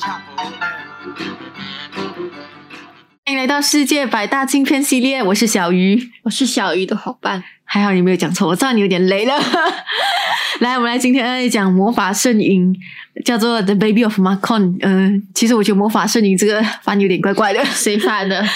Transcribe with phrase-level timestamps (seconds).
[0.00, 0.22] 欢
[3.26, 6.10] 迎来到世界百大禁片系列，我是小鱼。
[6.22, 9.34] 我是小鱼的伙伴，还好你没有讲错，我知道你有点累了。
[10.60, 12.72] 来，我们来今天来讲魔法圣婴，
[13.24, 14.78] 叫做 The Baby of Macon。
[14.82, 18.44] 嗯、其实我觉得魔法圣婴这个翻译有点怪怪的，谁翻的？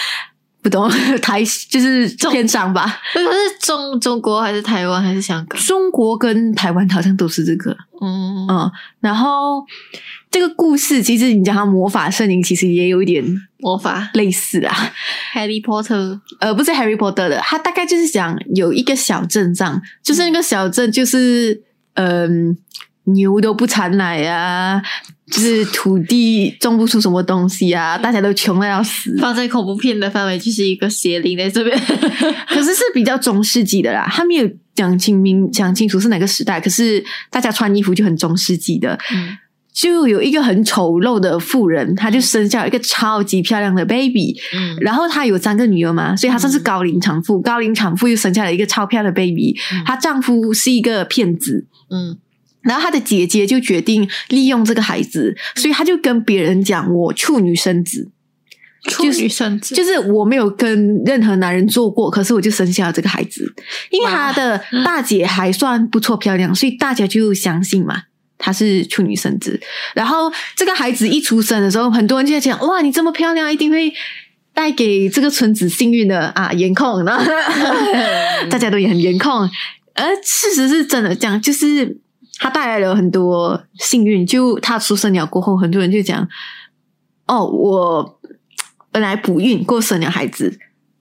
[0.62, 0.88] 不懂
[1.20, 3.00] 台就是片商吧？
[3.12, 5.60] 这个是中中国还是台湾还是香港？
[5.60, 8.70] 中国跟台湾好像都是这个，嗯，嗯，
[9.00, 9.66] 然后
[10.32, 13.22] 这个故事其实你讲它魔法圣婴，其实也有一点
[13.58, 14.74] 魔法类似啊。
[15.34, 21.62] Harry Potter，呃，不是 Harry Potter 的，它大概就是讲有一个小镇上，就是那个小镇就是
[21.94, 22.56] 嗯、
[23.04, 24.82] 牛都不产奶啊，
[25.30, 29.14] 就是土地种不出什么东西啊， 大家都穷的要死。
[29.20, 31.78] 放在恐怖片的范围就是一个邪灵在这边。
[32.48, 38.98] 可是是比较中世纪的啦，他没有讲清明讲清楚是哪个时代，可是大家穿衣服就很中世纪的。
[39.14, 39.36] 嗯
[39.72, 44.76] 就有一个很丑陋的妇人，她就生下了一个超级漂亮的 baby，嗯。
[44.82, 47.40] 然后她有三个女儿嘛，所以她算是高龄产妇。
[47.40, 49.82] 高龄产妇又生下了一个超漂亮的 baby，、嗯。
[49.86, 52.18] 她丈夫是一个骗子，嗯。
[52.60, 58.10] 然后她的姐姐就决定利用这个孩子，所以她就跟别人讲我处女生子，
[58.90, 59.74] 处女生子。
[59.74, 63.52] 就是我没有跟任何男人做过，可是我就生下了这个孩子，
[63.90, 68.02] 因为她的大姐还算不错漂亮，所以大家就相信嘛。
[68.42, 69.58] 她是处女生子，
[69.94, 73.94] 然后这个孩子一出生的时候，很多人就在讲：哇，你这么漂亮，一定会
[74.52, 76.52] 带给这个村子幸运的啊！
[76.52, 77.24] 颜控，然后
[78.50, 79.48] 大家都也很颜控，
[79.94, 81.96] 而事实是真的这样，就是
[82.38, 84.26] 他带来了很多幸运。
[84.26, 86.28] 就他出生了过后，很多人就讲：
[87.26, 88.20] 哦，我
[88.90, 90.58] 本来不孕，过生了孩子。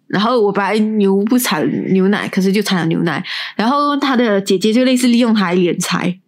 [0.08, 3.24] 然后我本来牛不产牛奶，可是就产了牛奶。
[3.56, 6.20] 然后他的姐姐就类似利用他来敛财，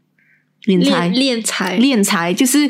[0.65, 2.69] 敛财练练财，敛财就是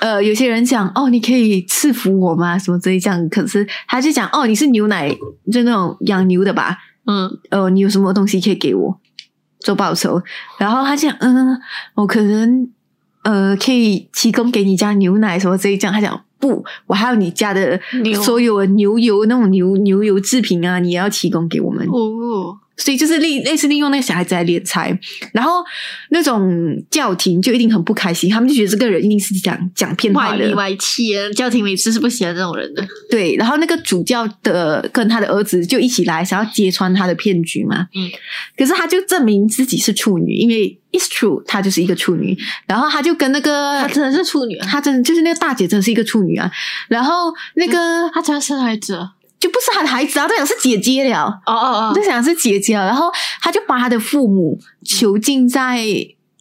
[0.00, 2.58] 呃，有些人讲哦，你可以赐福我吗？
[2.58, 5.08] 什么之类这样，可是他就讲哦，你是牛奶，
[5.50, 6.78] 就那种养牛的吧？
[7.06, 9.00] 嗯呃，你有什么东西可以给我
[9.60, 10.22] 做报酬？
[10.58, 11.60] 然后他讲嗯，
[11.94, 12.68] 我可能
[13.22, 15.92] 呃可以提供给你家牛奶什么之类这样。
[15.94, 17.80] 他讲不，我还有你家的
[18.24, 21.86] 所有的牛油那种牛牛油制品啊，你也要提供给我们。
[21.88, 24.98] 哦，所以就是类类似利用那个小孩子来敛财，
[25.32, 25.64] 然后
[26.10, 31.30] 那种教廷就一定很不开心，他们就觉得这个人一定是讲讲骗话的外里，外气啊！
[31.30, 32.84] 教廷每次是不喜欢这种人的。
[33.08, 33.36] 对。
[33.36, 37.86] 然后那个主教的跟他的儿子就一起来，想要揭穿他的骗局嘛。
[37.94, 38.10] 嗯，
[38.56, 42.36] 可是他就证明自己是处女，因为 it's true，她就是一个处女。
[42.66, 44.66] 然后他就跟那个他真的是处女啊！
[44.68, 46.50] 他真的就是那个大姐，真的是一个处女啊。
[46.88, 49.12] 然后那个、她才生孩子啊！
[49.42, 51.24] 就不是他的孩子啊，他想是姐姐了。
[51.46, 53.10] 哦哦我在想是姐姐了，然后
[53.40, 55.84] 他就把他的父母囚禁在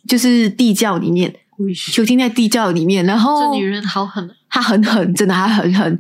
[0.08, 1.34] 就是地窖里面，
[1.92, 4.32] 囚禁在地窖里面，然后这女人好狠啊！
[4.52, 6.00] 他很狠，真的她很狠。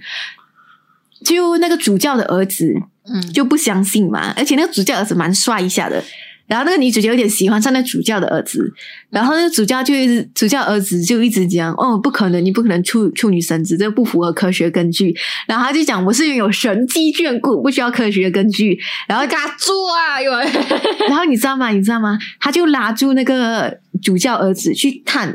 [1.26, 2.72] 就那个主教的儿子
[3.12, 6.04] 嗯，就不相信嘛，而且那个主教儿子蛮帅一下的。
[6.52, 8.74] 然后那个女主角有点喜欢上那主教的儿子，
[9.10, 15.16] 然后那个主教就一直主教儿子就一直讲哦，不可能，你不可能处处女神子，这不符合科学根据。
[15.48, 18.78] 然后他就讲我是拥有神机眷顾，不需要科学根据。
[19.08, 20.22] 然后给他做啊！
[20.22, 20.30] 有
[21.08, 21.70] 然后你知道吗？
[21.70, 22.20] 你知道吗？
[22.42, 25.34] 他就拉住那个主教儿子去看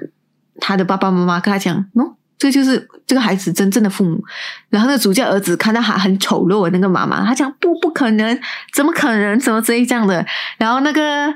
[0.60, 4.22] 他的爸爸妈妈，跟他讲：“喏、这就是这个孩子真正的父母。”
[4.70, 8.38] 然后那个主教儿子看到他很丑陋的那个妈妈，他讲：“不，不可能，
[8.74, 9.38] 怎么可能？
[9.38, 10.24] 怎么这这样的？”
[10.58, 11.32] 然后那个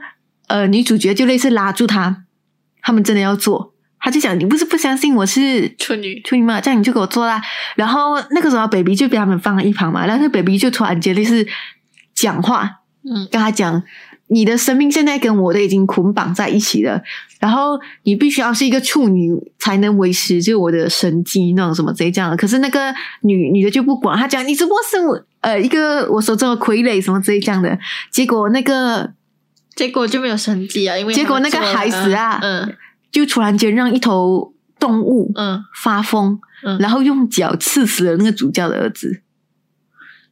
[0.48, 2.24] 呃女主角就类似拉住他，
[2.82, 3.74] 他们真的要做。
[4.02, 7.42] 他就讲：“你不是不相信我是处女， 处女嘛，这样你就给我做啦。
[7.76, 11.46] 然后那个时候，baby 就被他们放在一旁嘛，然后那 baby 就突然间类似
[12.14, 13.82] 讲话，嗯跟他讲，
[14.32, 17.02] 你的生命现在跟我的已经捆绑在一起了，
[17.40, 22.36] 然后你必须要是一个处女才能维持就我的神机那种什么这样的。
[22.36, 27.76] 可是那个女女的就不管，她讲你只不过是我呃一个我手中的傀儡什么这样的。
[28.10, 29.12] 结果那个
[29.74, 30.96] 结果就没有生机啊！
[30.96, 32.72] 因为结果那个孩子啊嗯
[33.10, 39.22] 就突然间让一头动物嗯发疯，嗯，然后用脚刺死了那个主教的儿子。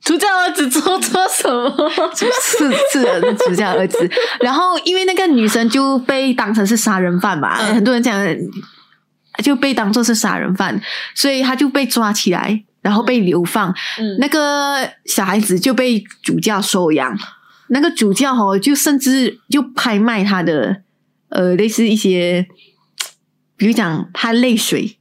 [0.03, 2.11] 主教儿子做错什么？
[2.15, 4.11] 刺刺了那主教儿子，
[4.41, 8.17] 然后因为那个女生就被当成是杀人犯嘛，嗯很多人讲
[9.43, 10.81] 就被当做是杀人犯，
[11.15, 13.71] 所以他就被抓起来，然后被流放。
[13.99, 17.17] 嗯那个小孩子就被主教收养，
[17.69, 20.83] 那个主教哦，就甚至就拍卖他的
[21.29, 22.47] 呃，类似一些，
[23.57, 24.98] 比如讲他泪水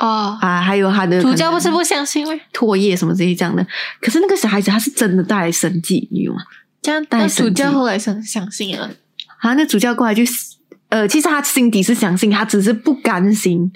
[0.00, 2.32] 哦，啊，还有他的主教不是不相信吗？
[2.52, 3.66] 唾液什么这些这样的。
[4.00, 6.42] 可是那个小孩子他是真的带来生计，你懂吗？
[6.82, 8.90] 这样，带那主神迹教后来相相信了。
[9.38, 10.22] 啊，那主教过来就
[10.88, 13.72] 呃，其实他心底是相信，他只是不甘心，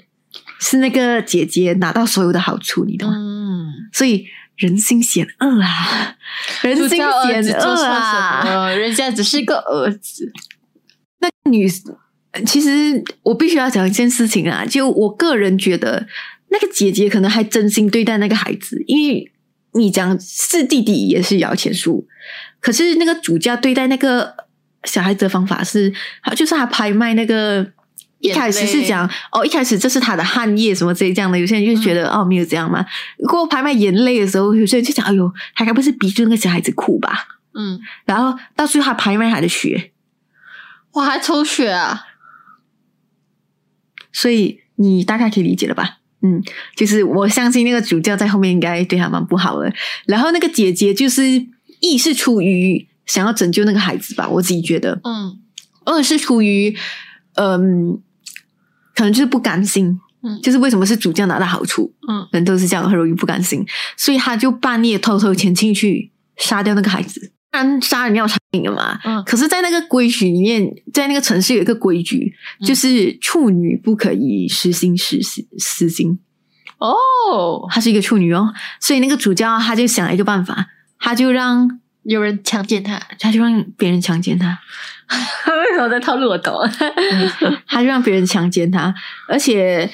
[0.59, 3.15] 是那个姐姐拿到所有的好处，你懂吗？
[3.17, 4.25] 嗯，所以
[4.57, 6.15] 人心险恶啊，
[6.63, 7.05] 人心险
[7.59, 8.69] 恶啊！
[8.69, 10.31] 人家只是个儿子。
[11.19, 11.67] 那女，
[12.45, 16.07] 其实我必须要讲一件事情啊，就我个人觉得，
[16.49, 19.31] 那个姐姐可能还真心对待那个孩子，因为
[19.73, 22.07] 你讲是弟弟也是摇钱树，
[22.59, 24.35] 可是那个主教对待那个
[24.83, 25.93] 小孩子的方法是，
[26.35, 27.71] 就是他拍卖那个。
[28.21, 32.85] 一眼开始是泪讲哦，一开始这是他的汗液什么这这样的，有些人就觉得、哦没有这样嘛。
[33.29, 37.13] 过后拍卖眼泪的时候，有些人就讲哎呦，他该不是逼住那个小孩子哭吧？
[37.53, 39.91] 嗯，然后到最后他拍卖他的血，
[40.95, 42.07] 哇，还抽血啊？
[44.11, 45.97] 所以你大概可以理解了吧？
[46.21, 46.43] 嗯，
[46.75, 49.71] 就是我相信那个主教在后面应该对他蛮不好的。
[50.05, 51.23] 然后那个姐姐就是
[51.79, 55.39] 一是出于想要拯救那个孩子吧，我自己觉得；嗯。
[55.85, 56.75] 二是出于
[57.35, 57.99] 嗯，
[58.93, 60.41] 可能就是不甘心，嗯。
[60.41, 62.27] 就是为什么是主教拿到好处，嗯。
[62.31, 63.65] 人都是这样，很容易不甘心，
[63.95, 67.31] 所以他就半夜偷偷潜进去杀掉那个孩子。
[67.51, 68.99] 当然，杀人要偿命的嘛。
[69.03, 69.23] 嗯。
[69.23, 72.65] 可是，在那个规矩里面，在那个城市有一个规矩，嗯。
[72.65, 76.19] 就是处女不可以实行实施私刑。
[76.77, 80.67] 哦，她是一个处女哦，所以那个主教他就想了一个办法，
[80.97, 84.57] 他就让有人强奸她，他就让别人强奸她，
[85.09, 86.55] 为什么在套路我懂？
[87.67, 88.95] 他就让别人强奸她，
[89.27, 89.91] 而且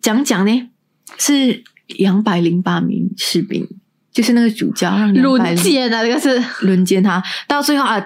[0.00, 0.70] 讲讲呢
[1.18, 1.62] 是
[1.98, 3.68] 两百零八名士兵，
[4.14, 6.42] 就是那个主教让轮奸啊，这个是。
[6.64, 8.02] 轮奸他，到最后啊，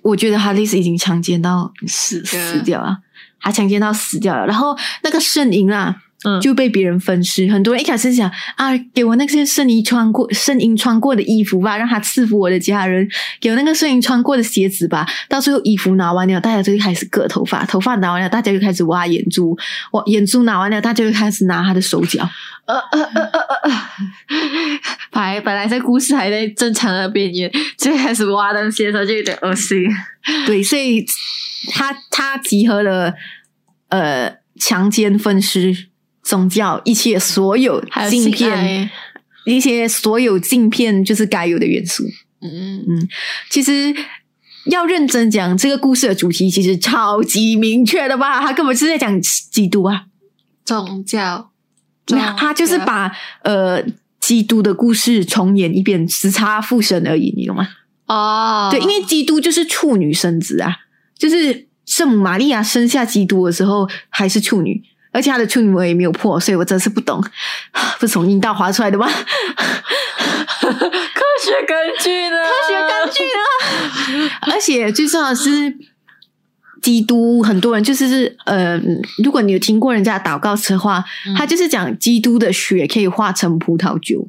[0.00, 3.00] 我觉得哈利斯已经强奸到死死掉了，
[3.40, 5.96] 他强奸到死掉了，然后那个圣婴啊。
[6.24, 13.06] 嗯就被别人分尸，很多人一开始想啊，给我那些圣衣穿过、圣婴穿过的衣服吧，让他赐福我的家人；
[13.40, 15.06] 给我那个圣婴穿过的鞋子吧。
[15.28, 19.56] 到最后衣服拿完了，大家就开始割头发，头发拿完了，大家就开始挖眼珠，
[19.92, 22.28] 挖眼珠拿完了，大家就开始拿他的手脚。
[22.66, 23.88] 呃呃呃呃呃呃，
[25.10, 29.86] 本来本来这故事还在正常的边缘，就开始挖东西的时候就有点恶心。
[30.46, 31.04] 对，所以
[31.70, 33.12] 他他集合了
[33.88, 35.88] 呃强奸、分尸、
[36.24, 38.90] 宗教一切所有镜片，
[39.44, 42.02] 一些所有镜片就是该有的元素。
[42.40, 43.08] 嗯嗯
[43.50, 43.94] 其实
[44.66, 48.40] 要认真讲这个故事的主题，其实超级明确的吧？
[48.40, 50.06] 他根本是在讲基督啊，
[50.64, 51.50] 宗教，
[52.08, 53.12] 那他就是把
[53.42, 53.84] 呃
[54.20, 57.68] 基督的故事重演一遍，只差附身而已，你懂吗？
[58.06, 60.74] 哦，对，因为基督就是处女生子啊，
[61.18, 64.82] 就是圣母玛利亚生下基督的时候还是处女，
[65.14, 67.22] 而且他的处女膜也没有破，所以我真是不懂，
[68.00, 69.06] 不是从阴道滑出来的吗？
[70.60, 70.70] 科
[71.40, 72.36] 学根据呢？
[72.42, 74.30] 科学根据呢？
[74.52, 75.72] 而且最重要的是，
[76.82, 78.76] 基督很多人就是是呃，
[79.22, 84.28] 如果你有听过人家祷告词的话，嗯他就是讲基督的血可以化成葡萄酒，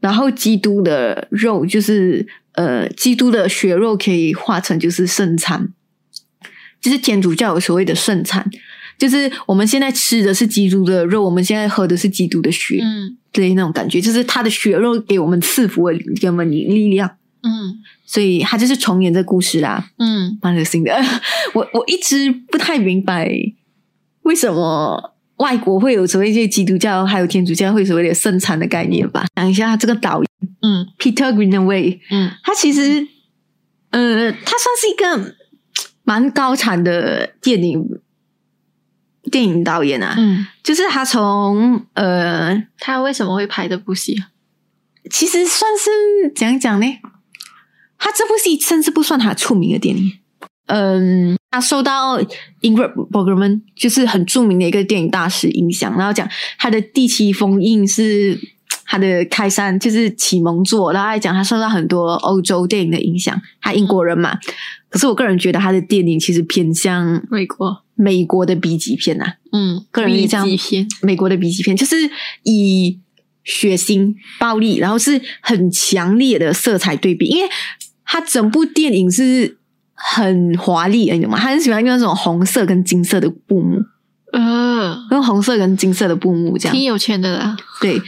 [0.00, 5.68] 然后基督的肉就是呃，基督的血肉可以化成就是圣餐，
[6.80, 8.48] 就是天主教有所谓的圣餐。
[8.98, 17.16] 就是我们现在吃的是基督的肉，我们现在喝的是基督的血，嗯对那种感觉，就是他的血肉给我们赐福了，给我们力量。
[17.42, 20.94] 嗯所以他就是重演这故事啦，嗯蛮恶心的。
[21.52, 23.30] 我我一直不太明白
[24.22, 29.26] 为什么外国会有所谓这基督教还有天主教会有所谓的圣餐的概念吧。
[29.34, 30.28] 讲一下这个导演
[30.62, 33.06] 嗯 Peter Greenaway，嗯他其实
[33.90, 35.34] 呃，他算是一个
[36.04, 37.84] 蛮高产的电影
[39.30, 44.22] 电影导演啊，嗯，就是他从呃他为什么会拍这部戏？
[45.10, 46.86] 其实算是讲一讲呢？
[47.98, 50.12] 他这部戏甚至不算他出名的电影。
[50.66, 52.18] 嗯，他受到
[52.62, 56.26] Ingrid Bergman 就是很著名的一个电影大师影响，然后讲
[56.58, 58.38] 他的《第七封印》是
[58.86, 64.38] 他的开山，就是启蒙作，然后还讲他受到很多欧洲电影的影响，他英国人嘛。
[64.88, 71.96] 可是我个人觉得他的电影其实偏向美国，美国的 B 级片呐、嗯，个人级片，美国的 B 级片，就是
[72.44, 73.00] 以
[73.42, 77.50] 血腥、暴力，然后是很强烈的色彩对比，因为
[78.04, 79.58] 他整部电影是
[79.94, 81.38] 很华丽的，你懂吗？
[81.38, 83.82] 他很喜欢用那种红色跟金色的布幕，
[84.32, 86.84] 呃，用红色跟金色的布幕这样挺。
[86.84, 87.56] 有钱的啦。
[87.80, 88.00] 对，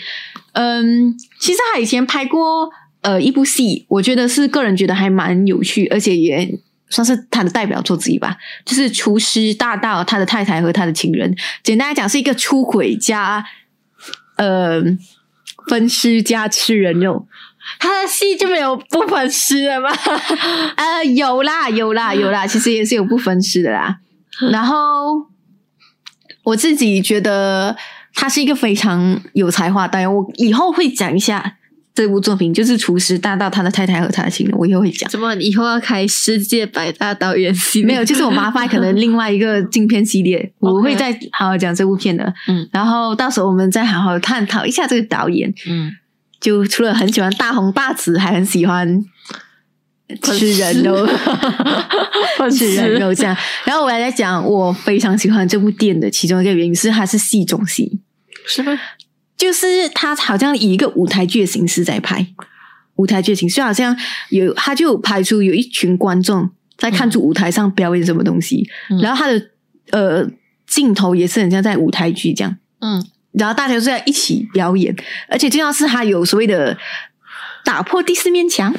[0.59, 2.71] 嗯，其实他以前拍过
[3.03, 6.59] 呃一部戏，我觉得是个人觉得还蛮有趣，而且也
[6.89, 8.39] 算是他的代表作之一吧。
[8.65, 13.45] 就是《厨师大道》，他的太太和他的情人，简单来讲是一个出轨加
[14.37, 14.83] 呃
[15.69, 17.29] 分尸加吃人肉。
[17.79, 19.91] 他的戏就没有不分尸了吗？
[20.77, 23.99] 呃，有啦，有啦，有啦，其实也是有不分尸的啦。
[24.53, 25.27] 然后
[26.45, 27.77] 我自己觉得
[28.17, 31.57] 他是一个非常有才华导演，我以后会讲一下
[31.95, 35.09] 这部作品，就是《厨师大盗》他的太太和他的情人，我以后会讲。
[35.09, 37.87] 怎么以后要开世界百大导演系列？
[37.87, 42.35] 没有，就是我麻烦可能另外一个镜片系列， 我会再好好讲这部片的。
[42.49, 45.53] 嗯然后到时候我们再好好探讨一下这个导演。
[45.69, 45.93] 嗯，
[46.41, 49.03] 就除了很喜欢大红大紫，还很喜欢
[50.23, 51.07] 吃人肉，
[52.55, 53.37] 吃人肉这样。
[53.65, 58.01] 然后我来讲，我非常喜欢这部电影的其中一个原因是它是戏中戏，
[58.47, 58.79] 是吗？
[59.37, 62.27] 就是他好像以一个舞台剧的形式在拍
[62.95, 63.95] 舞台剧的形式，好像
[64.31, 66.49] 有他就拍出有一群观众
[66.79, 69.51] 在看出舞台上表演什么东西，嗯然后他的
[69.91, 70.27] 呃
[70.67, 72.57] 镜头也是很像在舞台剧这样。
[72.81, 74.97] 嗯然后大家就在一起表演，
[75.29, 76.79] 而且最重要是他有所谓的
[77.67, 78.75] 打破第四面墙，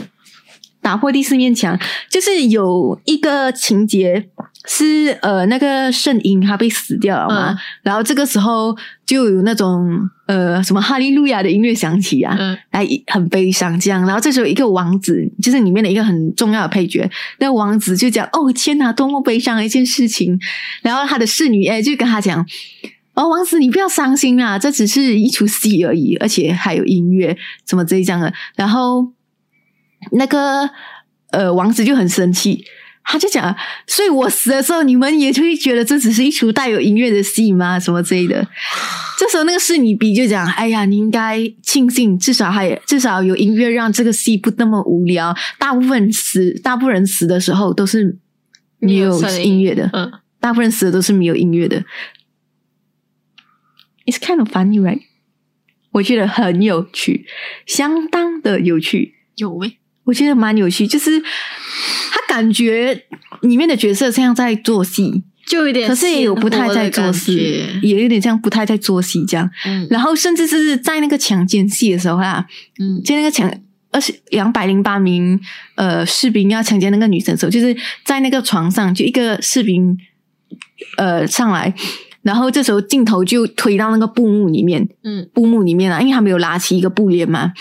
[0.88, 1.78] 打破第四面墙，
[2.10, 4.30] 就是有一个情节
[4.66, 7.58] 是呃那个圣婴他被死掉了嘛，嗯。
[7.84, 8.74] 然后这个时候
[9.06, 12.58] 就有那种呃什么哈利路亚的音乐响起啊，嗯。
[12.72, 17.06] 来很悲伤这样，然后这时候一个王子，就是里面的一个很重要的配角，
[17.40, 20.40] 那个王子就讲：“哦天哪，多么悲伤的一件事情。”
[20.82, 22.46] 然后他的侍女哎就跟他讲
[23.14, 29.12] ：“哦，王子你不要伤心啊，这只是一出戏而已，而且还有音乐，什么这样的？”然后
[30.12, 30.70] 那个
[31.32, 32.66] 呃王子就很生气。
[33.10, 33.56] 他就讲，
[33.88, 37.80] 所以我死的时候，你们也会觉得这只是一出带有音乐的戏吗？
[37.80, 38.46] 什么之类的。
[39.18, 45.34] 这时候那个侍女比就讲：“哎呀，你应该庆幸，至少还至少有音乐，让这个戏不那么无聊。
[45.58, 48.20] 大部分死，大部分人死的时候都是
[48.80, 50.12] 没有音乐的，嗯，
[50.42, 51.86] 大部分人死的都是没有音乐的。
[54.06, 55.04] It's kind of funny, right？
[55.92, 57.26] 我觉得很有趣，
[57.66, 59.16] 相当的有趣。
[59.38, 59.78] 有喂，
[60.08, 63.04] 我觉得蛮有趣，就是他感觉
[63.42, 69.48] 里面的角色像在做戏，就有点，可是也有不太在做戏，也有点像不太在做戏这样。
[69.66, 69.86] 嗯。
[69.90, 72.46] 然后甚至是在那个强奸戏的时候啊，
[72.80, 73.04] 嗯。
[73.04, 73.54] 就那个强
[73.92, 75.40] 二十两百零八名
[75.76, 79.98] 呃士兵要强奸那个女生的时候，就是在那个床上，就一个士兵
[80.98, 81.74] 呃上来，
[82.22, 87.54] 然后这时候镜头就推到那个布幕里面，嗯，布幕里面啊，因为他没有拉起一个布帘嘛，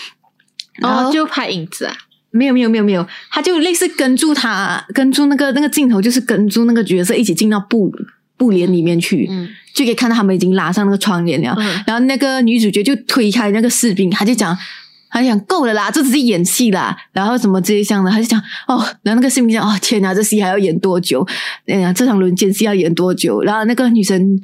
[0.75, 1.95] 然后然后就拍影子啊，
[2.37, 7.91] 没有没有没有没有，他就类似跟住他，跟住那个那个镜头，就是跟住那个角色一起进到布
[8.37, 11.55] 布帘里面去，嗯就可以看到他们已经拉上那个窗帘了。
[11.57, 14.55] 嗯然后那个女主角就推开那个士兵，他就讲，
[15.09, 16.95] 他就讲够了啦，这只是演戏啦。
[17.11, 21.25] 然后什么这一项的，他就讲哦，然后那个士兵讲哦，天哪，这戏还要演多久？
[21.67, 23.41] 哎呀，这场轮奸戏要演多久？
[23.41, 24.39] 然后那个女生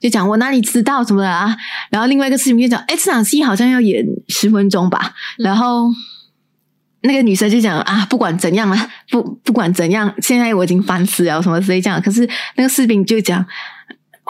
[0.00, 1.56] 就讲我哪里知道什么的啊？
[1.90, 5.14] 然后另外一个士兵就讲，哎，这场戏好像要演十分钟吧？
[5.38, 5.88] 然后。
[7.02, 12.00] 那个女生就讲啊，不管怎样了，不不管怎样，现在我已经烦死了，什么之类这样。
[12.02, 13.44] 可是那个士兵就讲，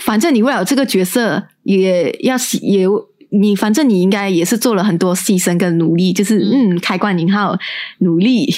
[0.05, 2.87] 反正你为了这个角色，也要也
[3.31, 7.57] 你反正你应该也是做了很多牺牲跟努力，就是嗯，开关引号
[7.99, 8.55] 努力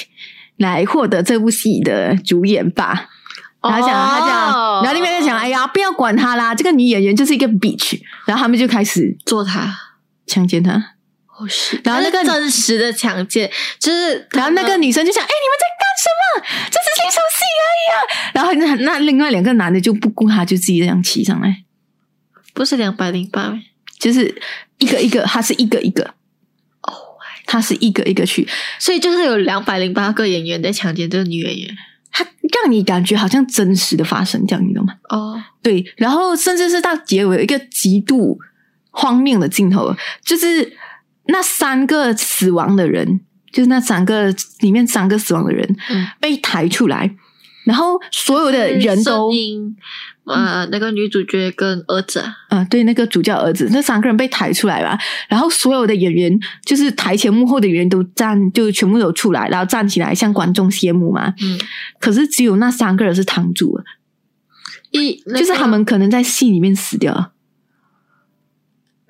[0.57, 3.09] 来获得这部戏的主演吧。
[3.61, 7.99] 然后讲，他讲，然后另外就讲，哎呀，不要管他啦，这个女演员就是一个 bitch。
[8.25, 9.73] 然后他们就开始做他。
[10.25, 10.95] 强奸她。
[11.41, 16.67] 哦是，然后那个真实的强奸，就是然后那个女生就想：“哎、你们在干什么？
[16.69, 17.97] 这只是一出戏而已啊！”
[18.33, 21.63] 然后那那另外两个男的就不顾他，就自己这样骑上来，
[22.53, 23.57] 不是两百零八
[23.99, 24.39] 就是
[24.77, 26.03] 一个一个，他是一个一个，
[26.83, 26.93] 哦，
[27.45, 28.47] 他是一个一个去，
[28.79, 31.77] 所以就是有两百零八个演员在强奸这个女演员。
[32.13, 32.25] 他
[32.61, 34.93] 让你感觉好像真实的发生，这样你懂吗？
[35.07, 38.37] 哦，对，然后甚至是到结尾有一个极度
[38.89, 40.75] 荒谬的镜头，就是
[41.27, 47.15] 那三个死亡的人，就是那三个里面三个死亡的人嗯，被抬出来，
[47.65, 49.31] 然后所有的人都
[50.25, 52.19] 呃，那个女主角跟儿子。
[52.19, 54.97] 啊，嗯，对，那个主教儿子，那三个人被抬出来了，
[55.27, 61.33] 然后所有的演员，就是台前幕后的演员都站，就全部都出来，然后站起来向观众谢幕嘛。
[61.41, 61.59] 嗯，
[61.99, 63.83] 可是只有那三个人是躺住了，
[64.91, 67.31] 一那个就是他们可能在戏里面死掉了。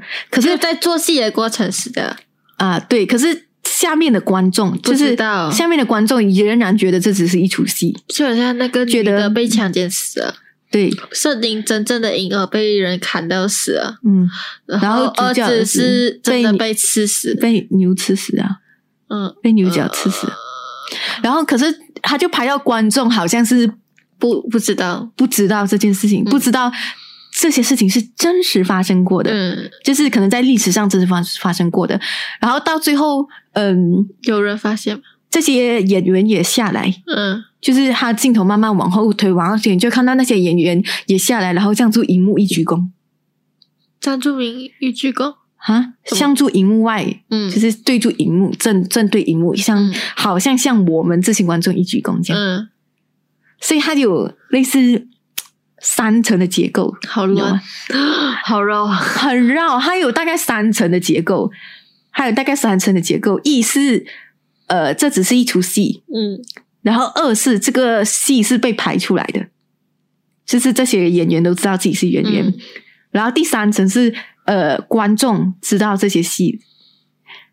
[0.30, 2.18] 可是在做戏的过程是的，
[2.58, 5.50] 啊、对，可是下面的观众不就是知道。
[5.52, 10.36] 下面的观众仍然觉得这只是一出戏，就好像那个女觉得的被强奸死了，
[10.72, 14.30] 对，设定真正的婴儿被人砍到死了，嗯，
[14.66, 18.58] 然然后儿子是真的被被吃死，被牛吃死啊，
[19.10, 20.28] 嗯，被牛角吃死。
[21.24, 23.72] 然后可是他就拍到观众好像是
[24.20, 26.26] 不不知道，不知道这件事情，嗯。
[26.26, 26.72] 不知道
[27.42, 32.00] 这些事情是真实发生过的，嗯，就是可能在历史上真实发发生过的。
[32.40, 35.02] 然后到最后，嗯，有人发现吗？
[35.28, 42.90] 这些演员也下来，嗯，就是他镜头慢慢往后推，往后推，你就看到那些演员也下来，然后这样做荧幕一鞠躬，
[44.00, 46.18] 张著名一鞠躬，啊，什么？
[46.20, 47.50] 像住荧幕外，嗯。
[47.50, 49.92] 就是对住荧幕，正正对荧幕，像、嗯。
[50.16, 52.70] 好像像我们这些观众一鞠躬这样，嗯，
[53.60, 55.08] 所以他有类似
[55.82, 57.60] 三层的结构，好乱，
[58.46, 61.52] 好绕，很绕，它有大概三层的结构，
[62.12, 63.40] 还有大概三层的结构。
[63.44, 64.06] 一是
[64.68, 66.40] 呃，这只是一出戏，嗯
[66.82, 69.48] 然后二是这个戏是被排出来的，
[70.46, 72.46] 就是这些演员都知道自己是演员。
[72.46, 72.54] 嗯。
[73.12, 76.60] 然后第三层是呃观众知道这些戏，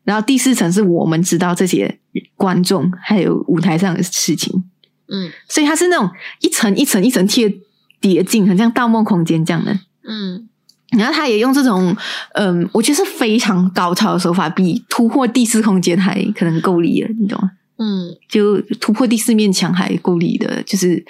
[0.05, 1.99] 然后第四层是我们知道这些
[2.37, 4.65] 观众还有舞台上的事情，
[5.09, 5.31] 嗯。
[5.49, 7.53] 所以它是那种一层一层一层贴
[8.01, 9.79] 叠进，很像《盗梦空间》这样的。
[10.09, 10.49] 嗯
[10.91, 11.95] 然后他也用这种，
[12.33, 17.51] 嗯，我觉得是非常高超的手法，比突破第四空间还可能够力了，你懂吗？
[17.77, 21.05] 嗯就突破第四面墙还够力的，就是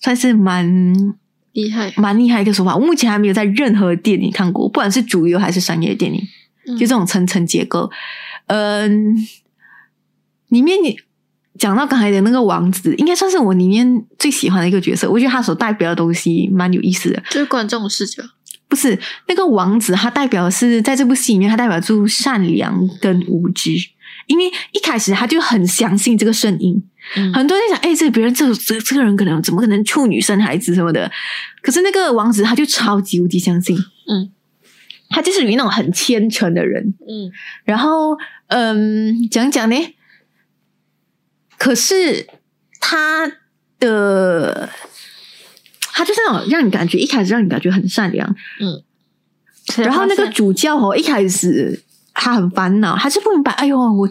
[0.00, 0.92] 算是蛮
[1.52, 2.74] 厉害，蛮厉害一个手法。
[2.74, 6.20] 我目前还没有在任何电影看过，不管是主流还是商业电影，
[6.66, 7.88] 嗯就这种层层结构。
[8.48, 9.14] 嗯，
[10.48, 10.98] 里面你
[11.58, 15.10] 讲到刚才的那个王子，应该算是我里面最喜欢的一个角色。
[15.10, 17.22] 我觉得他所代表的东西蛮有意思的。
[17.30, 18.22] 就是观众视角，
[18.68, 18.98] 不是
[19.28, 23.70] 那个王子，他代表的是在这部戏里面，他代表住善良跟无知。
[24.26, 26.82] 因为一开始他就很相信这个声音，
[27.16, 31.08] 嗯很多人在想，哎、这别人这这这个人可能怎么可能处女生孩子什么的？
[31.62, 33.76] 可是那个王子他就超级无敌相信，
[34.08, 34.28] 嗯，
[35.10, 36.94] 他就是属于那种很虔诚的人。
[37.08, 37.30] 嗯
[37.64, 38.16] 然后，
[38.48, 39.76] 嗯，讲讲呢，
[41.58, 42.26] 可是
[42.80, 43.30] 他
[43.78, 44.68] 的
[45.80, 48.28] 他就是那种让你感觉一开始让你感觉很善良，
[48.60, 48.82] 嗯，
[49.78, 51.82] 然后那个主教哦，一开始
[52.14, 54.08] 他很烦恼，他是不明白，哎呦，我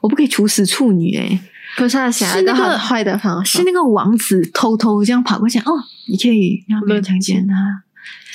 [0.00, 1.40] 我不可以处死处女哎，
[1.76, 5.72] 可是他想要一个是那个很坏的方式是，那个王子偷偷这样跑过去，哦，
[6.08, 7.54] 你可以让别人强奸他，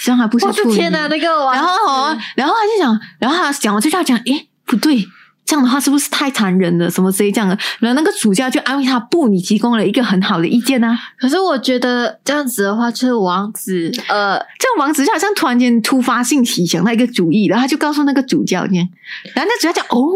[0.04, 5.06] 这样还不是我处天哪，那个王然后哦，然后他就想，然后他讲完这句话讲，诶，不对，
[5.46, 6.90] 这样的话是不是太残忍了？
[6.90, 7.58] 什么之类这样的？
[7.80, 10.98] 然后那个主教就安慰他，不，你提供了一个很好的意见啊。
[11.20, 18.88] 可是我觉得这样子的话，就是王子，呃，这个王子就好像突然间突发性奇想到一个主意，然后他就告诉那个主教这样，
[19.36, 20.12] 然后那主教讲，哦，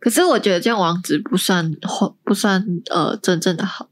[0.00, 3.86] 可是我觉得这样王子不算坏，不算呃真正的好，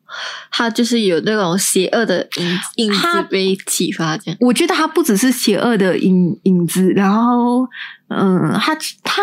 [0.51, 7.69] 他就是有那种邪恶的影影子被启发，这样，我觉得他不只是邪恶的影影子，然后，
[8.09, 9.23] 嗯，他他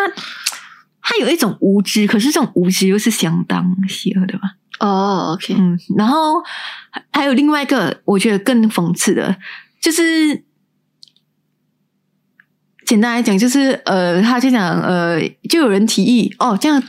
[1.08, 4.56] 他有一种无知，可是这种无知又是相当邪恶的吧。
[4.80, 6.42] 哦，OK，嗯，然后
[6.90, 9.38] 还还有另外一个，我觉得更讽刺的，
[9.80, 10.44] 就是
[12.88, 16.82] 简单来讲，就是呃，他就讲呃，就有人提议哦，这样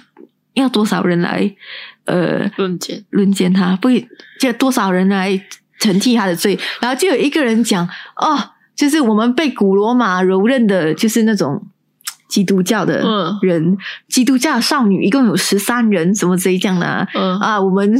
[0.55, 1.55] 要多少人来
[2.07, 3.90] 呃论剑，轮奸他，不
[4.40, 5.38] 就多少人来
[5.79, 11.66] 承替他的罪，然后就有一个人讲哦，就是我们被古罗马蹂躏的，就是那种。
[12.37, 13.38] 基督教的嗯。
[13.40, 17.40] 人，基督教少女一共有十三人，什么这一样的、啊，嗯。
[17.40, 17.90] 啊，我们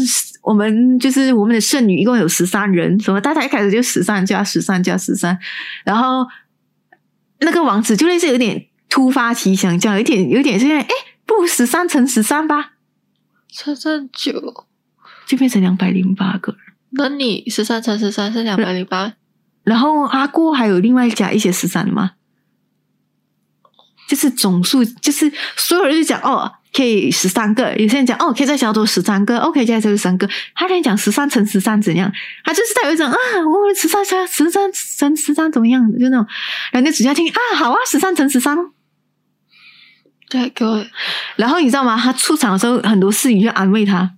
[0.43, 5.39] 我们就是我们的圣女一共有十三人，什么大家一开始就十三加十三加十三，
[5.87, 6.27] 然后
[7.41, 10.89] 那个王子就类似有点突发奇想，这样有点有点现在，哎，
[11.25, 12.73] 不如十三乘十三吧，
[13.51, 14.07] 三三。
[14.13, 14.67] 九，
[15.27, 16.53] 就变成两百零八个。
[16.53, 16.61] 人。
[16.91, 19.15] 那你十三乘十三是两百零八，
[19.65, 22.13] 然后阿郭还有另外加一些十三的吗？
[24.07, 30.29] 就是总数，就是所有人就讲哦，可以十三个，有些人讲哦，可以再小多十三个，OK，再加十三个。
[30.55, 32.11] 他跟你讲十三乘十三怎样？
[32.45, 33.17] 他就是在有一种啊，
[33.47, 35.83] 我十三乘十三乘十三怎么样？
[35.99, 36.27] 就那种，
[36.73, 38.57] 然后你只要听啊，好啊，十三乘十三。
[40.29, 40.85] 对，给我，
[41.37, 41.97] 然后你知道吗？
[41.97, 44.11] 他出场的时候，很多侍女就安慰他，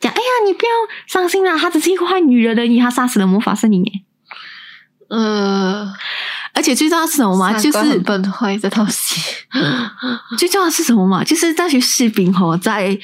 [0.00, 0.70] 讲：“哎呀，你不要
[1.06, 3.84] 伤心啦，他只是一个坏女人而已，他杀死了魔法圣灵。”
[5.08, 7.52] 呃，而且最重要 是什么吗？
[7.58, 9.20] 就是崩坏这套戏，
[10.36, 11.22] 最重要是什么嘛？
[11.22, 12.98] 就是那些士兵吼在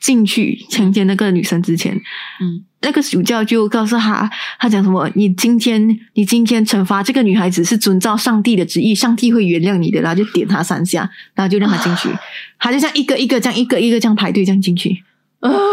[0.00, 1.94] 进去强奸那个女生之前，
[2.40, 5.10] 嗯那个主教就告诉他，他讲什么？
[5.16, 10.00] 你今天你今天惩罚这个女孩子是遵照上帝的旨意，上帝会原谅你的。
[10.00, 12.08] 然后就点她三下，然后就让她进去。
[12.60, 15.02] 他就这样一个一个这样一个一个这样排队这样进去。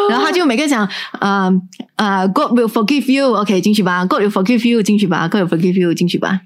[0.10, 0.88] 然后他就每个讲，
[1.20, 1.52] 呃
[1.96, 6.42] 呃、g o d will forgive you，OK，、进去吧，God will forgive you，进去吧，God will forgive you，进去吧。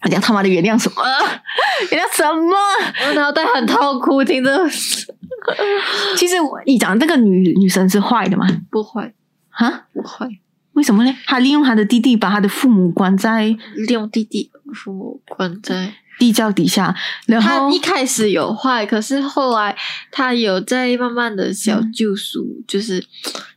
[0.00, 1.02] 他讲他妈的原谅什么？
[1.90, 2.56] 原谅什么？
[3.08, 4.50] 我脑袋很痛苦，听着
[6.16, 8.46] 其实我你讲这个女女生是坏的吗？
[8.70, 9.12] 不坏
[9.50, 9.86] 啊？
[9.92, 10.28] 不坏，
[10.72, 11.14] 为什么呢？
[11.26, 15.94] 她利用她的弟弟把她的父母关在利用弟弟父母关在。
[16.18, 19.76] 地窖底下，然后他一开始有坏，可是后来
[20.10, 23.04] 她有在慢慢的小救赎，就是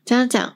[0.04, 0.54] 这样讲，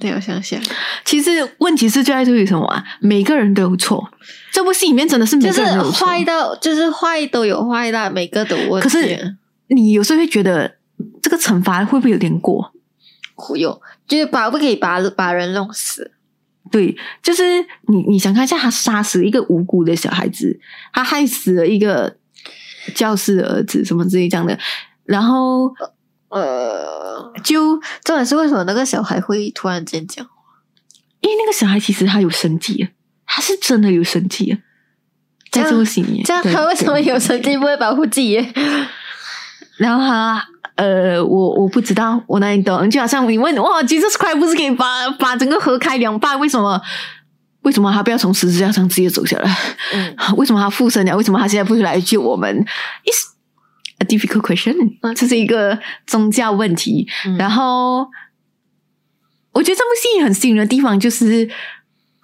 [0.00, 0.60] 对我想想，
[1.04, 2.82] 其实问题是就在这里什么啊？
[3.00, 4.08] 每个人都有错。
[4.50, 6.06] 这部戏里面真的是每就是个人都有错。
[6.06, 8.88] 坏到就是坏都有坏到每个都有问题。
[8.88, 9.36] 可是
[9.68, 10.76] 你有时候会觉得
[11.22, 12.72] 这个惩罚会不会有点过？
[13.56, 16.12] 有就是把不可以把把人弄死。
[16.70, 17.42] 对，就是
[17.88, 20.58] 你你想看一下，他杀死一个无辜的小孩子，
[20.92, 22.16] 他害死了一个
[22.94, 24.58] 教师的儿子，什么之类这样的，
[25.04, 25.70] 然后
[26.32, 30.32] 呃，就重点是为什么那个小孩会突然间讲话？
[31.20, 32.88] 因为那个小孩其实他有生气，
[33.26, 34.58] 他是真的有生气，
[35.50, 38.36] 在这部戏里，这样他为什么有神经不会保护自己？
[39.76, 40.44] 然后他
[40.76, 42.90] 呃，我我不知道，我哪里懂？
[42.90, 46.38] 就好像你问哇，Jesus Christ 不是可以把把整个河开两半？
[46.40, 46.80] 为什么？
[47.62, 49.56] 为什么他不要从十字架上直接走下来？
[49.92, 51.16] 嗯， 为什么他附身了？
[51.16, 52.66] 为什么他现在不来救我们
[53.04, 53.31] ？Is
[54.02, 55.14] a difficult question，、嗯。
[55.14, 57.08] 这是一个宗教问题。
[57.26, 57.36] 嗯。
[57.36, 58.06] 然后，
[59.52, 61.48] 我觉得这部戏很吸引人的地方就是。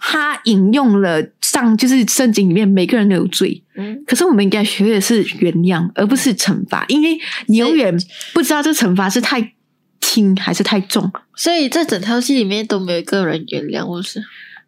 [0.01, 7.93] 他引用了上就是圣经里面每个人都有罪，嗯，可是我们应该学的是原谅，而不是惩罚，因为你永远
[8.33, 9.55] 不知道这惩罚是太
[10.01, 14.23] 轻还是太重，所以这整套戏里面都没有一个人原谅，我是？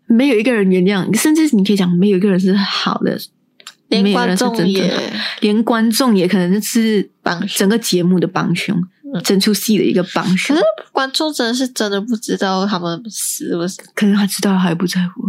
[0.06, 3.16] 没有一个人原谅，甚至你可以讲没有一个人是好的，
[3.90, 8.74] 连观众也连观众也可能是帮整个节目的帮凶，
[9.12, 10.66] 嗯整出戏的一个帮凶可是。
[10.92, 13.80] 观众真的是真的不知道他们死不死。
[13.94, 15.22] 可能他知道，他也不在乎。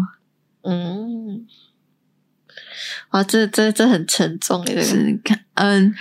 [0.64, 1.46] 嗯，
[3.12, 5.94] 哇，这这这很沉重是看，嗯，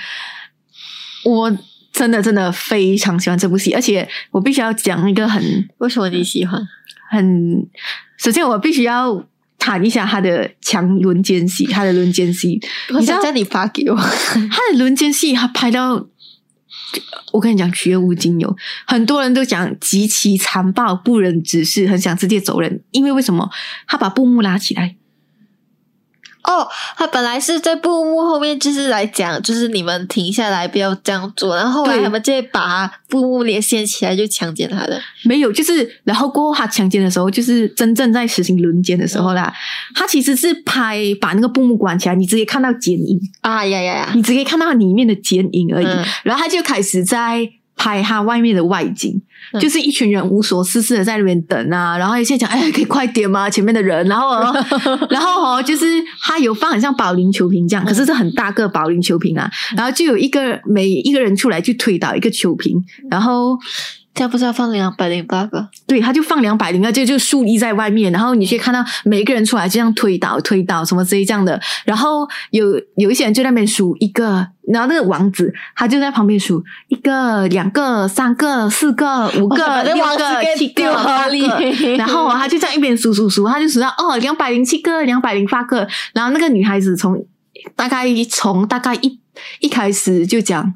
[1.24, 1.58] 我
[1.92, 5.42] 真的真的非常喜欢这部戏，而且我必须要讲一个很
[5.78, 6.60] 为什么你喜欢？
[7.10, 7.66] 很，
[8.18, 9.24] 首先我必须要
[9.60, 12.58] 谈一下他的强轮奸戏，他的轮奸戏，
[12.92, 13.94] 我你知道想叫你发给我。
[14.50, 16.06] 他的轮奸戏，他拍到，
[17.32, 18.56] 我跟你讲，绝无仅有。
[18.86, 22.82] 很多人都讲极其残暴、不忍直视，很想直接走人。
[22.90, 23.48] 因为为什么？
[23.86, 24.96] 他把布幕拉起来，
[26.42, 31.56] 哦，他本来是在布幕后面，就是来讲，就是你们停下来，不要这样做。
[31.56, 35.00] 然后后来对他们就会把布幕连线起来，就强奸他的。
[35.24, 39.52] 没有，就是然后过后他强奸的时候，就是真正在实行轮奸的时候啦。
[39.94, 44.12] 他其实是拍把那个布幕关起来，你直接看到剪影，啊呀呀呀！
[44.14, 45.86] 你直接看到里面的剪影而已。
[45.86, 47.48] 嗯然后他就开始在
[47.80, 49.18] 拍他外面的外景，
[49.54, 53.48] 嗯就是一群人无所事事的在那边等啊，然后有些讲哎，可以快点吗？
[53.48, 54.64] 前面的人，然后哦
[55.08, 55.86] 然后哦，就是
[56.20, 62.76] 他有放很像保龄球瓶这样，可是是很大个保龄球瓶啊，然后就有一个每一个人出来去推倒一个球瓶，
[63.10, 63.58] 然后。
[64.20, 65.66] 这样不是要放两百零八个？
[65.86, 87.24] 对，他就放两百零个，就就竖立在外面，然后你可以看到每一个人出来就这样推倒、推倒什么之类这样的，然后有有一些人就在那边数一个，然后那个王子他就在旁边数一个、两个、三个、四个、五个、六个、七个、八个，然后他就在一边数数数，他就数到哦，两百零七个、两百零八个，然后那个女孩子从
[87.74, 89.18] 大概从大概一
[89.60, 90.74] 一开始就讲。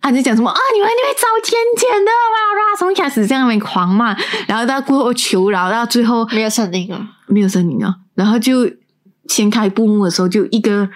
[0.00, 4.16] 他就讲什么啊，你们你们遭天谴的哇哇，从一开始这样面狂骂，
[4.48, 7.18] 然后到过后求饶，到最后没有声音啊！
[7.26, 8.70] 没有声音啊，然后就
[9.26, 10.88] 掀开布幕的时候，就一个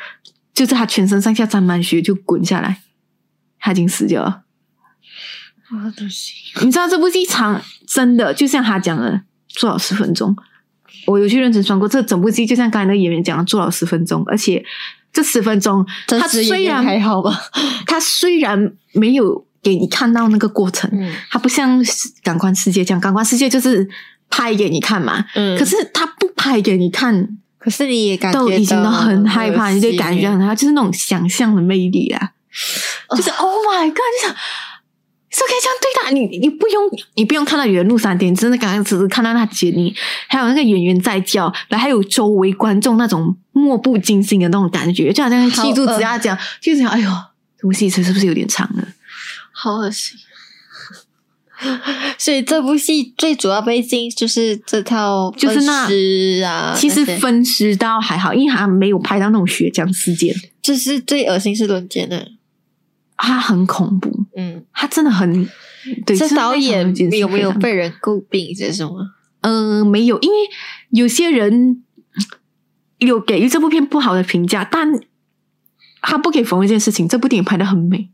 [0.55, 2.81] 就是他全身上下沾满血，就滚下来，
[3.59, 4.43] 他已经死掉了。
[5.71, 10.37] 我的心，你知道这部戏长真的就像他讲的，做了十分钟。
[11.07, 14.65] 我有去认真算过，这整部戏就像刚才那个演员讲的，做了十分钟，而且
[15.15, 17.33] 这十分钟，他虽然还好吧？
[17.87, 21.83] 他虽然没有给你看到那个过程，嗯它不像
[22.23, 23.89] 《感官世界》这样，《感官世界》就是
[24.29, 25.25] 拍给你看嘛。
[25.35, 27.27] 嗯可是他不拍给你看，
[27.59, 32.33] 可是你也感觉都已经都很害怕，你就就感觉很害怕就是那种想象的魅力啊，
[33.17, 33.97] 就是 Oh my God！
[33.97, 34.37] 就想
[35.35, 36.85] 是可以这样对他，你你不用
[37.17, 39.93] 你不用看到原路三点，真的刚刚只是看到他接你，
[40.29, 47.11] 还有那个演员在叫，然后还有周围观众那种漠不经心的那种感觉，就好像记住只要讲，就想哎呦，
[47.59, 48.87] 这部戏是不是有点长了？
[49.51, 50.17] 好恶心。
[52.19, 62.33] 所以这部戏最主要背景就是这套就是那分尸啊，其实分尸倒还好，因为他没有拍到那种血浆事件，就是最恶心是轮奸的。
[63.17, 64.14] 他很恐怖，嗯，
[64.75, 65.49] 他真的很
[66.05, 66.17] 对。
[66.17, 68.91] 这导演有没有被人诟病这是吗？
[69.41, 70.37] 呃，没有，因为
[70.91, 71.83] 有些人
[72.99, 75.01] 有给予这部片不好的评价，但
[76.03, 78.11] 他不可以否认一件事情，这部电影拍的很美，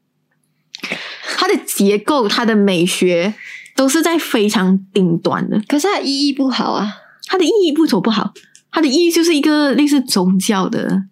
[1.37, 3.35] 它的结构、它的美学
[3.75, 5.61] 都是在非常顶端的。
[5.67, 6.95] 可是它意义不好啊。
[7.27, 8.35] 它的意义不走不好，
[8.73, 11.05] 它的意义就是一个类似宗教的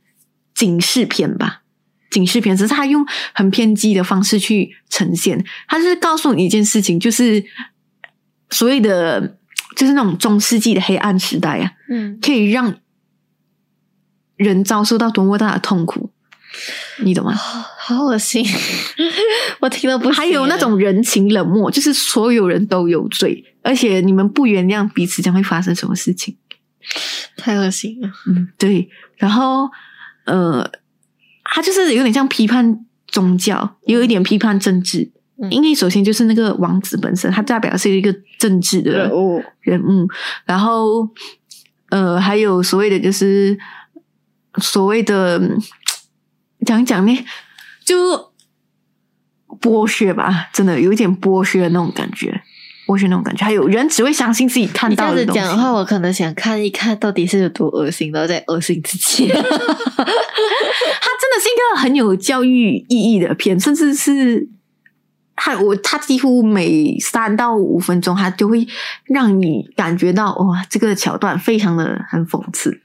[0.53, 1.63] 警示片吧。
[2.11, 7.45] 警示片只是他用很偏激的方式去呈现，他是告诉你一件事情，就是
[8.51, 9.37] 所谓的
[9.77, 12.75] 就是那种中世纪的黑暗时代啊，嗯，可以让
[14.37, 16.11] 人遭受到多么大的痛苦，
[17.05, 17.35] 你懂吗？
[17.35, 18.45] 好恶心，
[19.61, 26.37] 我听了不行还有那种人情冷漠，就是所有人都有罪，而且你们不原谅彼此，将会发生什么事情？
[27.37, 28.11] 太恶心了。
[28.27, 28.89] 嗯，对。
[29.17, 29.69] 然后，
[30.25, 30.71] 呃，
[31.49, 35.11] 他就是有点像批判宗教，也有一点批判政治。
[35.43, 35.51] 嗯。
[35.51, 39.43] 因为首先就是那个王子本身，他代表的是一个政治的人物。
[39.61, 40.09] 人物，
[40.45, 41.09] 然后
[41.91, 43.59] 呃，还有所谓的就是
[44.57, 45.59] 所谓的嗯
[46.67, 47.25] 讲一讲呢，
[47.85, 48.33] 就
[49.61, 52.43] 剥削吧，真的有一点剥削的那种感觉，
[52.89, 53.45] 剥削那种感觉。
[53.45, 55.41] 还有人只会相信自己看到的东西。
[55.41, 59.29] 子讲的话，我可能想看一看到底是有多恶心，然后再恶心自己。
[59.31, 64.49] 它真的是一个很有教育意义的片，甚至是
[65.37, 68.67] 它我它几乎每三到五分钟，它就会
[69.05, 72.81] 让你感觉到哇，这个桥段非常的很讽刺。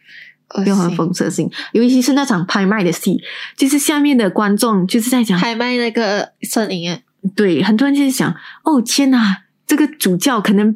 [0.67, 3.19] 又很讽刺性，尤其是那场拍卖的戏，
[3.57, 6.99] 就是下面的观众就是在讲，拍卖那个声音啊，
[7.35, 8.31] 对，很多人就是想，
[8.63, 10.75] 哦天哪，这个主教可能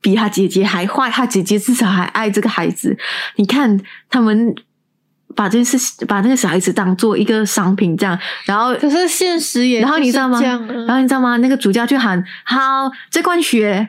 [0.00, 2.96] 比他姐姐还坏，他姐姐至少还爱这个孩子。
[3.36, 4.54] 你看他们
[5.34, 10.40] 把这件事，把那个小孩子当做一个商品这样，然后可是现实也然后你知道吗？
[10.40, 11.36] 然后你知道吗？
[11.38, 13.88] 那个主教就喊：“好，这罐血，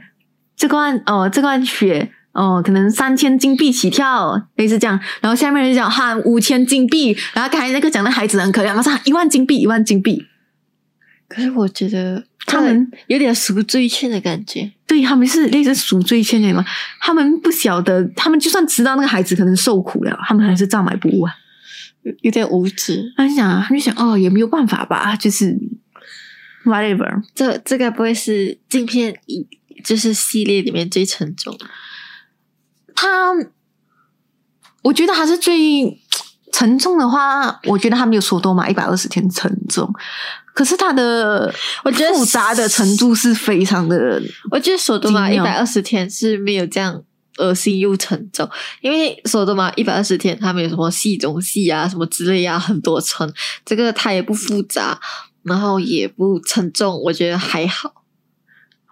[0.56, 10.26] 这罐哦，这罐血哦，可能三千金币起跳，类似这样。”然后下面人就讲喊五千金币，然后刚才那个讲的孩子很可怜，马上喊一万金币，一万金币。
[11.30, 14.70] 可是我觉得他们有点赎罪券的感觉。
[14.86, 16.65] 对他们是类似赎罪券的嘛？
[17.00, 21.32] 他们不晓得，他们就算知道那个孩子可能受苦了，他们还是照买不误啊。
[22.02, 25.56] 有有点无知，他就想，他就想，哦，也没有办法吧，就是
[26.65, 27.22] whatever。
[27.36, 29.46] 这这该不会是镜片一
[29.84, 31.56] 就是系列里面最沉重？
[32.96, 33.32] 他，
[34.82, 36.02] 我觉得还是最
[36.52, 39.94] 沉重的话，我觉得他没有说多嘛一百二十天沉重，
[40.60, 41.50] 可是它的
[41.86, 47.02] 我觉得复杂的程度是非常的，我觉得索多玛一百二十天是没有这样
[47.38, 48.45] 恶心又沉重，
[48.82, 53.32] 因为索多玛一百二十天他们有什么戏中戏啊什么之类啊，很多层，
[53.63, 55.00] 这个它也不复杂，
[55.43, 57.98] 然后也不沉重，我觉得还好。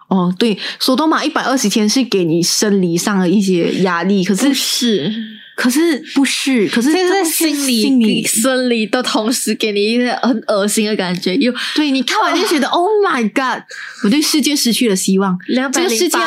[0.08, 5.12] 哦，对，索多玛一百二十天是给你生理上的一些压力，可是不是，
[5.54, 13.62] 可是不是，可是这是心理、心理生理的同时给你一个很恶心的感觉，又对你看完就觉得、Oh my God，
[14.02, 15.36] 我对世界失去了希望。
[15.48, 16.18] 两百这个世界。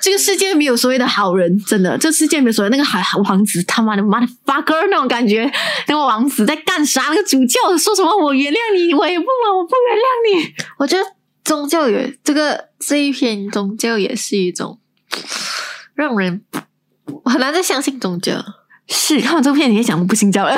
[0.00, 5.50] 这个世界没有所谓的好人，真的，这个世界没有所谓那个好好王子他妈的 motherfucker 那种感觉，
[5.88, 7.06] 那个王子在干啥？
[7.08, 8.16] 那个主教说什么？
[8.16, 10.54] 我原谅你，我也不，我不原谅你。
[10.78, 11.02] 我觉得
[11.46, 14.80] 宗教也这个这一篇宗教也是一种
[15.94, 16.42] 让人
[17.24, 18.44] 我很难再相信宗教。
[18.88, 20.56] 是看完这部片，你也想我不信教了。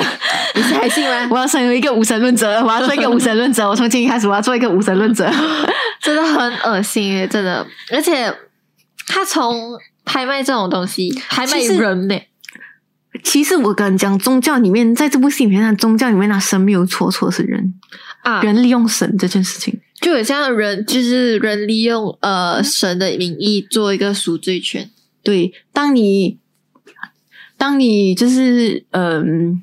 [0.53, 1.27] 你是还信吗？
[1.33, 3.65] 我要成为一个无神论者，我要做一个无神论者。
[3.69, 5.27] 我从今天开始，我要做一个无神论者。
[5.99, 7.65] 真的很恶心耶，真的。
[7.91, 8.31] 而且
[9.07, 12.19] 他从拍卖这种东西，拍卖人呢，
[13.23, 17.73] 其实我跟你讲，宗教里面，在这部戏里面，宗教里面，那神没有错，错是人，
[18.21, 19.79] 啊，人利用神这件事情。
[20.01, 24.89] 就很像人，就是人利用呃神的名义做一个赎罪券。
[25.23, 26.39] 对，当你
[27.57, 29.61] 当你就是嗯、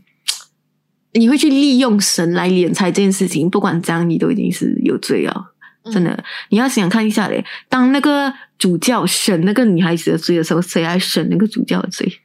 [1.13, 5.55] 你会去利用神来敛财这件事情，不管怎样，你都已经是有罪了。
[5.91, 12.21] 真的，你要想看一下嘞，当那个主教审那个女孩子的罪的时候，谁来审那个主教的罪？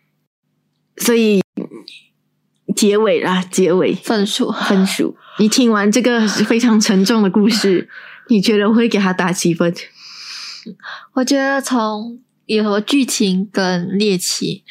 [0.97, 1.41] 所以
[2.73, 5.15] 结尾啦，结尾分数分数。
[5.39, 7.89] 你听完这个非常沉重的故事，
[8.29, 9.73] 你觉得我会给他打几分？
[11.13, 14.63] 我觉得从有什么剧情跟猎奇，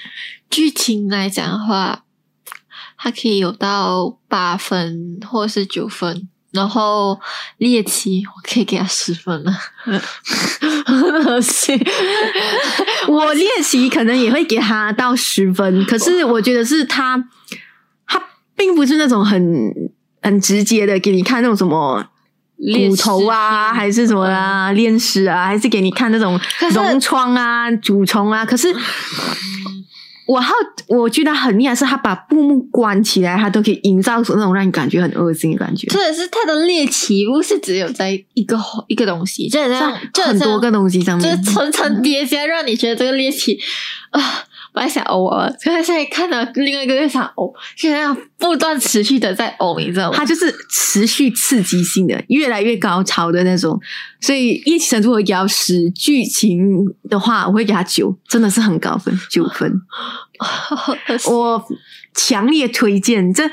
[0.48, 2.04] 剧情来讲的话，
[2.96, 7.18] 它可以有到八分或是九分，然后
[7.56, 9.52] 猎奇我可以给他十分了，
[10.84, 11.80] 很恶心。
[13.08, 17.28] 我猎奇可能也会给他到十分，可是我觉得是，他
[18.60, 19.72] 并不是那种很
[20.20, 22.06] 很直接的给你看那种什么
[22.58, 26.38] 骨头啊，还是什么啊、炼尸啊，还是给你看那种
[26.70, 28.44] 脓疮啊、蛀虫啊。
[28.44, 28.68] 可是
[30.26, 30.52] 我好，
[30.88, 35.86] 我觉得很厉害，是他把布幕关起来，他都可以营造出那种让你感觉很恶心的感觉。
[35.86, 39.80] 真的是他的猎奇不是只有在一个一个东西，就好像
[40.12, 43.58] 就好像很多个东西上面，就是层层叠加，让你觉得这个猎奇
[44.10, 44.20] 啊
[44.72, 50.16] 本来想偶尔，可是现在看到另外一个又想呕，现在要不断持续的在呕，你知道吗？
[50.16, 53.78] 它就是持续刺激性的，越来越高潮的那种。
[54.20, 59.72] 所以《夜骑神》如果要十剧情的话，我会给他九，真的是很高分，九分。
[61.30, 61.64] 我
[62.14, 63.50] 强烈推荐这。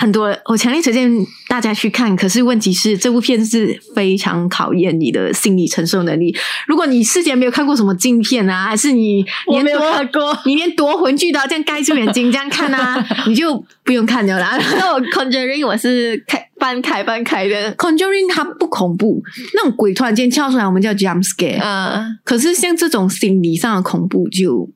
[0.00, 1.10] 很多，我强烈推荐
[1.46, 2.16] 大家去看。
[2.16, 6.34] 可是问题是，这部片是非常考验你的心理承受能力。
[6.66, 14.58] 如果你事先没有看过什么镜片啊，还是你我没有看过，你连夺魂剧都要这样盖住眼睛这样看啊，你就不用看了啦。
[14.80, 21.60] 那我 Conjuring 我是开半开半开的，Conjuring 它不恐怖，那种鬼突然间跳出来，我们叫 jump scare。
[21.62, 24.70] 嗯，可是像这种心理上的恐怖就。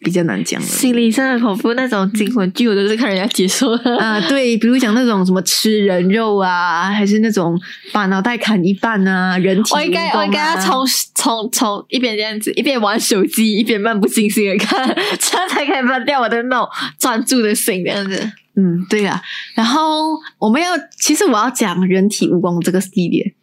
[0.00, 4.20] 比较难讲了，心理上的恐怖那种惊魂剧，我都是看人家解说的啊。
[4.28, 7.58] 对，比如讲那种什么吃人肉啊，还是那种
[7.92, 9.74] 把脑袋砍一半啊，人体。
[9.74, 14.86] 我应该我应该要从从从一边这样子，一边玩手机，一边漫不经心的看，
[15.18, 16.68] 这样才可以忘掉我的那种
[16.98, 18.32] 专注的心这样子。
[18.56, 19.20] 嗯，对呀。
[19.54, 20.68] 然后我们要，
[20.98, 23.34] 其实我要讲人体蜈蚣这个系列。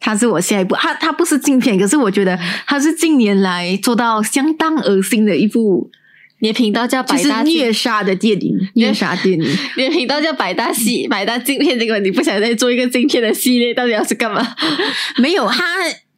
[0.00, 2.36] 它是我下一部，它它不是镜片，可是我觉得
[2.66, 5.90] 它是近年来做到相当恶心的一部。
[6.42, 9.46] 你的频道叫百大虐杀的 电影，虐杀电影。
[9.76, 14.42] 你的频道叫百大系百大镜片，这个你不想再做一个镜片的系列，到底要是干嘛？
[15.18, 15.62] 没有，它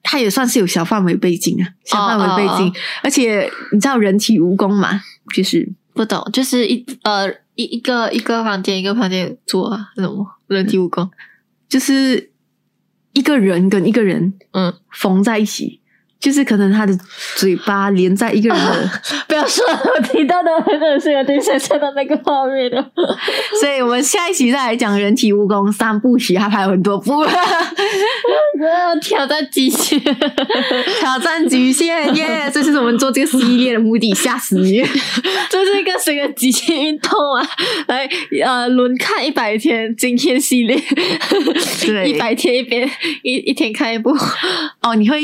[0.04, 2.72] 它也算是有小范围背景啊，小范围背景。
[3.02, 5.02] 而且你知道人体蜈蚣吗？
[5.34, 11.10] 就是不懂，就是一呃一一个一个房间一个房间做什么人体蜈蚣，
[11.68, 12.30] 就是。
[13.12, 15.81] 一个人跟一个人，嗯，缝在一起，
[16.22, 16.96] 就是可能他的
[17.34, 18.90] 嘴巴连在一个人的。
[19.26, 22.92] 不要说，我听到的很恶心，我想象到那个画面了。
[23.60, 27.24] 所以我们下一期再来讲人体蜈蚣三部曲，还拍有很多部。
[29.02, 29.98] 挑战极限，
[31.00, 32.48] 挑战极限耶！
[32.54, 34.80] 这就是我们做这个系列的目的，吓死你！
[35.50, 37.44] 这是一个什么极限运动啊？
[37.88, 38.08] 来，
[38.44, 40.80] 呃，轮看一百天，今天系列，
[41.84, 42.88] 对，一百天一边
[43.22, 44.10] 一一天看一部。
[44.82, 45.20] 哦，你会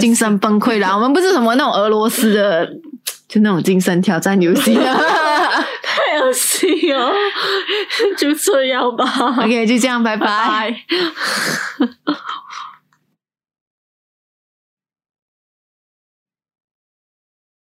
[0.00, 0.94] 精神崩溃啦！
[0.96, 2.66] 我们不是什么那种俄罗斯的，
[3.28, 7.12] 就那种精神挑战游戏，太恶心哦！
[8.16, 9.04] 就这样吧。
[9.38, 10.74] OK，就这样，拜拜。